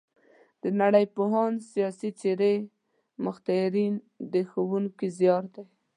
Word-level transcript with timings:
د 0.61 0.63
نړۍ 0.81 1.05
پوهان، 1.15 1.53
سیاسي 1.71 2.09
څېرې، 2.19 2.55
مخترعین 3.25 3.95
د 4.33 4.35
ښوونکي 4.49 5.07
زیار 5.17 5.43
دی. 5.53 5.63